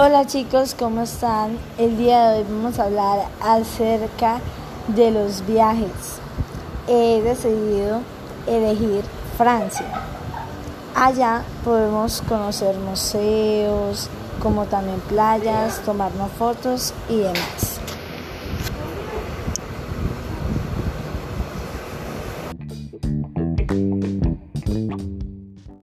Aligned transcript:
Hola 0.00 0.26
chicos, 0.26 0.76
¿cómo 0.78 1.00
están? 1.00 1.58
El 1.76 1.98
día 1.98 2.28
de 2.28 2.38
hoy 2.38 2.46
vamos 2.48 2.78
a 2.78 2.84
hablar 2.84 3.26
acerca 3.40 4.38
de 4.94 5.10
los 5.10 5.44
viajes. 5.44 6.20
He 6.86 7.20
decidido 7.20 8.02
elegir 8.46 9.02
Francia. 9.36 9.86
Allá 10.94 11.42
podemos 11.64 12.22
conocer 12.28 12.76
museos, 12.76 14.08
como 14.40 14.66
también 14.66 15.00
playas, 15.00 15.80
tomarnos 15.80 16.30
fotos 16.30 16.94
y 17.08 17.16
demás. 17.16 17.80